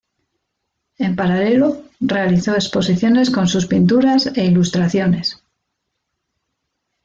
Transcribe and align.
En 0.97 1.15
paralelo, 1.15 1.83
realizó 1.99 2.55
exposiciones 2.55 3.29
con 3.29 3.47
sus 3.47 3.67
pinturas 3.67 4.35
e 4.35 4.45
ilustraciones. 4.45 5.43